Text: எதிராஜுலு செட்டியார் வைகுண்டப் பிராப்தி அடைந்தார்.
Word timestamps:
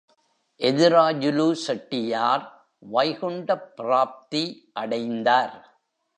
எதிராஜுலு 0.59 1.51
செட்டியார் 1.51 2.71
வைகுண்டப் 2.91 3.75
பிராப்தி 3.75 4.69
அடைந்தார். 4.73 5.79